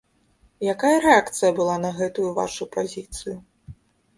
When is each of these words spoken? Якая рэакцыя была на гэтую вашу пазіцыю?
Якая 0.73 0.93
рэакцыя 1.03 1.51
была 1.61 1.75
на 1.85 1.91
гэтую 1.99 2.27
вашу 2.39 2.67
пазіцыю? 2.77 3.37